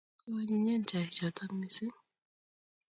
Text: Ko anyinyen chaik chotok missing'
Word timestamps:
Ko 0.19 0.27
anyinyen 0.39 0.81
chaik 0.89 1.09
chotok 1.17 1.51
missing' 1.59 1.97